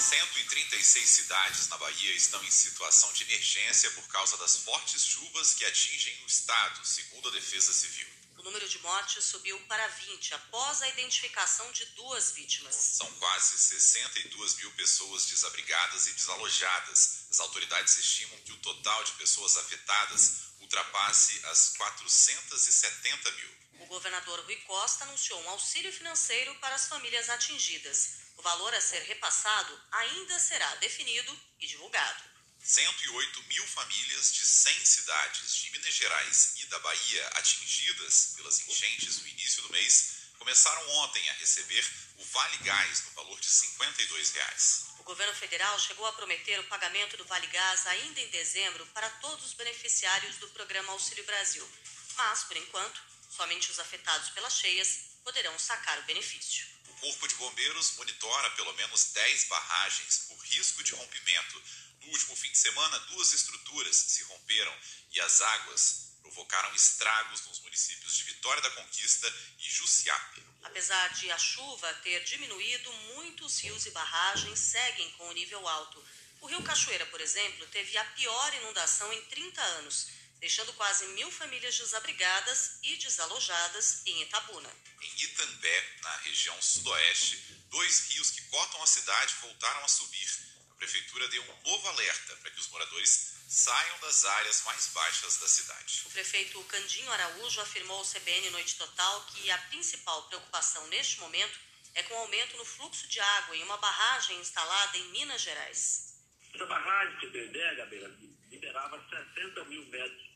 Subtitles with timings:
[0.00, 5.64] 136 cidades na Bahia estão em situação de emergência por causa das fortes chuvas que
[5.64, 8.08] atingem o estado, segundo a Defesa Civil.
[8.38, 12.74] O número de mortes subiu para 20 após a identificação de duas vítimas.
[12.74, 17.26] São quase 62 mil pessoas desabrigadas e desalojadas.
[17.30, 23.50] As autoridades estimam que o total de pessoas afetadas ultrapasse as 470 mil.
[23.80, 28.29] O governador Rui Costa anunciou um auxílio financeiro para as famílias atingidas.
[28.40, 32.24] O valor a ser repassado ainda será definido e divulgado.
[32.58, 39.20] 108 mil famílias de 100 cidades de Minas Gerais e da Bahia atingidas pelas enchentes
[39.20, 44.30] no início do mês começaram ontem a receber o Vale Gás no valor de 52
[44.30, 44.86] reais.
[45.00, 49.10] O governo federal chegou a prometer o pagamento do Vale Gás ainda em dezembro para
[49.20, 51.70] todos os beneficiários do programa Auxílio Brasil.
[52.16, 56.79] Mas, por enquanto, somente os afetados pelas cheias poderão sacar o benefício.
[57.00, 61.62] Corpo de Bombeiros monitora pelo menos 10 barragens por risco de rompimento.
[62.02, 64.76] No último fim de semana, duas estruturas se romperam
[65.12, 70.44] e as águas provocaram estragos nos municípios de Vitória da Conquista e Jussiape.
[70.62, 76.04] Apesar de a chuva ter diminuído, muitos rios e barragens seguem com o nível alto.
[76.42, 81.30] O rio Cachoeira, por exemplo, teve a pior inundação em 30 anos deixando quase mil
[81.30, 84.70] famílias desabrigadas e desalojadas em Itabuna.
[85.00, 87.36] Em Itambé, na região sudoeste,
[87.68, 90.28] dois rios que cortam a cidade voltaram a subir.
[90.70, 95.36] A prefeitura deu um novo alerta para que os moradores saiam das áreas mais baixas
[95.36, 96.02] da cidade.
[96.06, 101.58] O prefeito Candinho Araújo afirmou ao CBN Noite Total que a principal preocupação neste momento
[101.94, 106.09] é com o aumento no fluxo de água em uma barragem instalada em Minas Gerais.
[106.54, 108.16] Essa barragem, você ideia, Gabriela,
[108.50, 109.02] liberava
[109.34, 110.30] 60 mil metros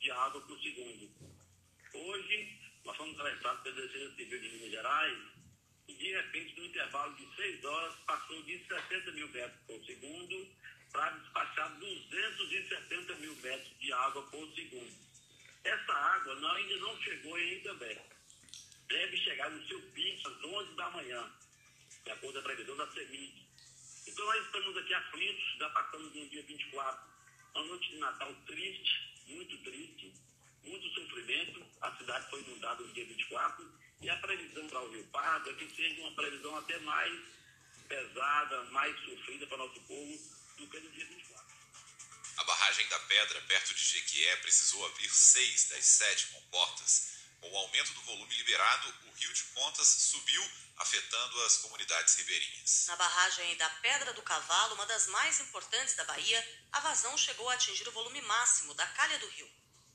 [0.00, 1.10] de água por segundo.
[1.92, 5.18] Hoje, nós fomos alertados pela Defesa Civil de Minas Gerais
[5.88, 10.48] e, de repente, no intervalo de 6 horas, passou de 60 mil metros por segundo
[10.92, 15.10] para despachar 270 mil metros de água por segundo.
[15.62, 18.02] Essa água não, ainda não chegou em Itambé.
[18.88, 21.32] Deve chegar no seu pico às 11 da manhã,
[22.04, 23.49] de acordo com a previsão da CEMIG.
[24.06, 27.10] Então, nós estamos aqui aflitos, já passamos no dia 24,
[27.54, 30.12] uma noite de Natal triste, muito triste,
[30.64, 31.64] muito sofrimento.
[31.80, 35.54] A cidade foi inundada no dia 24 e a previsão para o Rio Pardo é
[35.54, 37.20] que seja uma previsão até mais
[37.88, 40.18] pesada, mais sofrida para nosso povo
[40.56, 41.56] do que no dia 24.
[42.36, 47.19] A barragem da Pedra, perto de Jequié, precisou abrir seis das sete comportas.
[47.40, 52.86] Com o aumento do volume liberado, o Rio de Contas subiu, afetando as comunidades ribeirinhas.
[52.86, 57.48] Na barragem da Pedra do Cavalo, uma das mais importantes da Bahia, a vazão chegou
[57.48, 59.50] a atingir o volume máximo da calha do rio.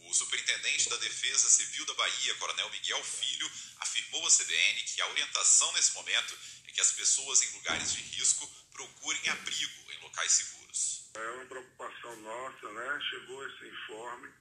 [0.00, 5.08] O superintendente da Defesa Civil da Bahia, Coronel Miguel Filho, afirmou à CBN que a
[5.08, 10.32] orientação nesse momento é que as pessoas em lugares de risco procurem abrigo em locais
[10.32, 11.10] seguros.
[11.14, 13.00] É uma preocupação nossa, né?
[13.10, 14.32] Chegou esse informe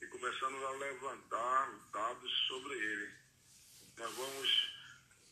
[0.00, 3.12] e começamos a levantar dados sobre ele.
[3.98, 4.70] Nós vamos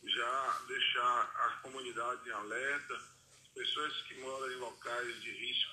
[0.04, 3.00] já deixar a comunidade em alerta,
[3.54, 5.72] pessoas que moram em locais de risco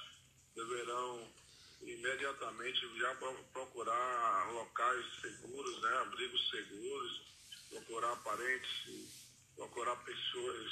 [0.56, 1.34] deverão
[1.82, 3.16] imediatamente já
[3.54, 7.22] procurar locais seguros, né, abrigos seguros,
[7.70, 10.72] procurar parentes, procurar pessoas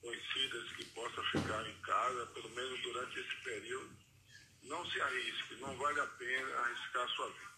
[0.00, 4.11] conhecidas que possam ficar em casa, pelo menos durante esse período
[4.62, 7.52] não se arrisque, não vale a pena arriscar a sua vida.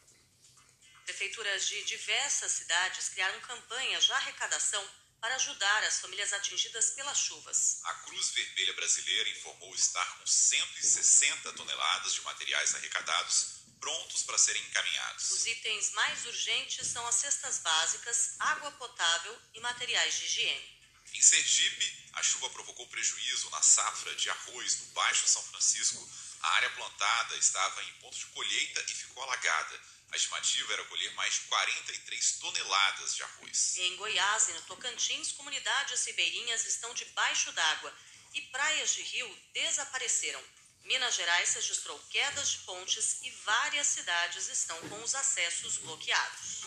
[1.04, 4.88] Prefeituras de diversas cidades criaram campanhas de arrecadação
[5.20, 7.80] para ajudar as famílias atingidas pelas chuvas.
[7.84, 14.62] A Cruz Vermelha Brasileira informou estar com 160 toneladas de materiais arrecadados prontos para serem
[14.62, 15.30] encaminhados.
[15.30, 20.74] Os itens mais urgentes são as cestas básicas, água potável e materiais de higiene.
[21.12, 26.06] Em Sergipe, a chuva provocou prejuízo na safra de arroz no Baixo São Francisco,
[26.44, 29.80] a área plantada estava em ponto de colheita e ficou alagada.
[30.12, 33.76] A estimativa era colher mais de 43 toneladas de arroz.
[33.78, 37.92] Em Goiás e no Tocantins, comunidades ribeirinhas estão debaixo d'água
[38.34, 40.42] e praias de rio desapareceram.
[40.82, 46.64] Minas Gerais registrou quedas de pontes e várias cidades estão com os acessos bloqueados.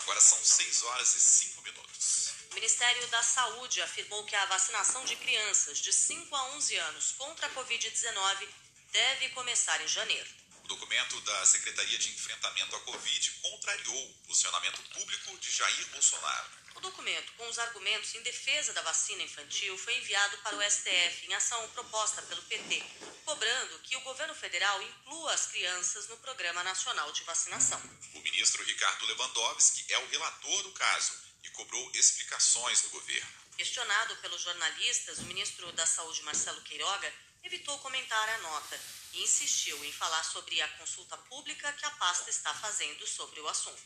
[0.00, 2.32] Agora são 6 horas e 5 minutos.
[2.50, 7.12] O Ministério da Saúde afirmou que a vacinação de crianças de 5 a 11 anos
[7.12, 8.65] contra a Covid-19
[8.96, 10.26] deve começar em janeiro.
[10.64, 16.50] O documento da Secretaria de Enfrentamento à Covid contrariou o posicionamento público de Jair Bolsonaro.
[16.76, 21.26] O documento, com os argumentos em defesa da vacina infantil, foi enviado para o STF
[21.26, 22.82] em ação proposta pelo PT,
[23.26, 27.80] cobrando que o governo federal inclua as crianças no Programa Nacional de Vacinação.
[28.14, 31.12] O ministro Ricardo Lewandowski é o relator do caso
[31.44, 33.28] e cobrou explicações do governo.
[33.58, 37.12] Questionado pelos jornalistas, o ministro da Saúde, Marcelo Queiroga,
[37.46, 38.80] evitou comentar a nota
[39.12, 43.48] e insistiu em falar sobre a consulta pública que a pasta está fazendo sobre o
[43.48, 43.82] assunto.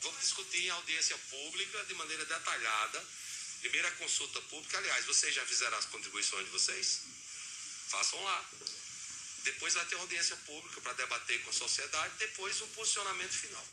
[0.00, 3.04] Vamos discutir em audiência pública de maneira detalhada.
[3.60, 7.02] Primeira consulta pública, aliás, vocês já fizeram as contribuições de vocês?
[7.88, 8.44] Façam lá.
[9.44, 13.66] Depois vai ter uma audiência pública para debater com a sociedade, depois um posicionamento final.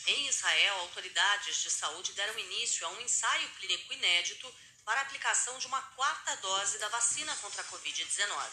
[0.05, 4.53] Em Israel, autoridades de saúde deram início a um ensaio clínico inédito
[4.85, 8.49] para a aplicação de uma quarta dose da vacina contra a Covid-19.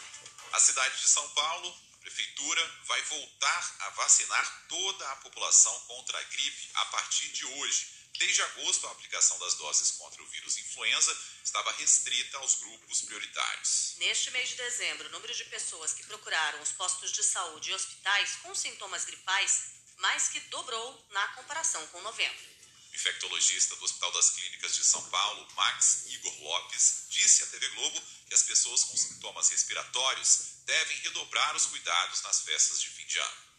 [0.51, 6.23] A cidade de São Paulo Prefeitura vai voltar a vacinar toda a população contra a
[6.23, 7.87] gripe a partir de hoje.
[8.17, 13.95] Desde agosto, a aplicação das doses contra o vírus influenza estava restrita aos grupos prioritários.
[13.97, 17.73] Neste mês de dezembro, o número de pessoas que procuraram os postos de saúde e
[17.73, 22.49] hospitais com sintomas gripais mais que dobrou na comparação com novembro.
[22.91, 27.69] O infectologista do Hospital das Clínicas de São Paulo, Max Igor Lopes, disse à TV
[27.69, 33.05] Globo que as pessoas com sintomas respiratórios devem redobrar os cuidados nas festas de fim
[33.07, 33.49] de ano.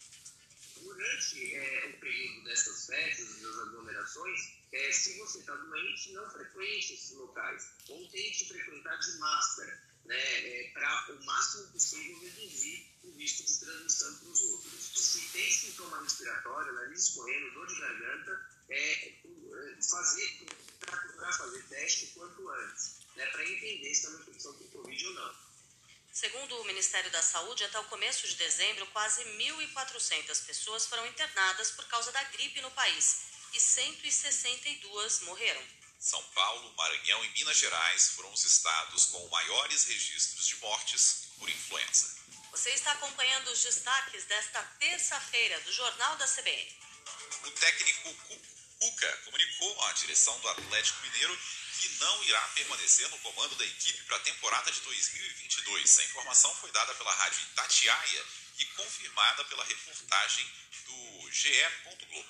[0.77, 4.39] Durante é, o período dessas festas, das aglomerações,
[4.71, 10.15] é, se você está doente, não frequente esses locais, ou tente frequentar de máscara, né,
[10.15, 14.91] é, para o máximo possível reduzir o risco de transmissão para os outros.
[14.95, 19.13] Se tem sintoma respiratório, nariz escorrendo, dor de garganta, é,
[19.89, 20.47] fazer,
[20.79, 25.13] procurar fazer teste quanto antes, né, para entender se é uma infecção por Covid ou
[25.13, 25.50] não.
[26.11, 31.71] Segundo o Ministério da Saúde, até o começo de dezembro, quase 1.400 pessoas foram internadas
[31.71, 33.21] por causa da gripe no país
[33.53, 35.63] e 162 morreram.
[35.97, 41.49] São Paulo, Maranhão e Minas Gerais foram os estados com maiores registros de mortes por
[41.49, 42.13] influenza.
[42.51, 46.75] Você está acompanhando os destaques desta terça-feira do Jornal da CBN.
[47.45, 48.13] O técnico
[48.79, 51.39] Cuca comunicou à direção do Atlético Mineiro
[51.81, 55.97] que não irá permanecer no comando da equipe para a temporada de 2022.
[55.97, 58.25] A informação foi dada pela rádio Itatiaia
[58.59, 60.45] e confirmada pela reportagem
[60.85, 61.67] do GE.
[61.83, 62.25] Globo.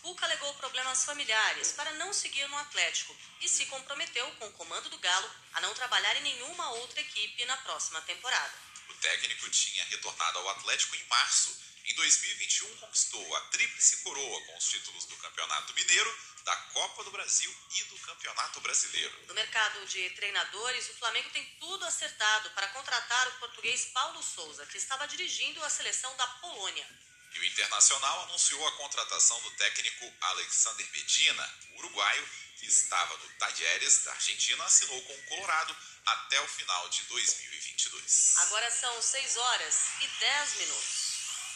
[0.00, 4.88] Cuca alegou problemas familiares para não seguir no Atlético e se comprometeu com o comando
[4.88, 8.54] do Galo a não trabalhar em nenhuma outra equipe na próxima temporada.
[8.88, 11.54] O técnico tinha retornado ao Atlético em março.
[11.86, 17.10] Em 2021, conquistou a tríplice coroa com os títulos do Campeonato Mineiro, da Copa do
[17.10, 19.26] Brasil e do Campeonato Brasileiro.
[19.28, 24.64] No mercado de treinadores, o Flamengo tem tudo acertado para contratar o português Paulo Souza,
[24.66, 26.88] que estava dirigindo a seleção da Polônia.
[27.34, 32.28] E o Internacional anunciou a contratação do técnico Alexander Medina, o uruguaio,
[32.60, 35.76] que estava no Talleres da Argentina, assinou com o Colorado
[36.06, 38.34] até o final de 2022.
[38.38, 41.03] Agora são 6 horas e 10 minutos.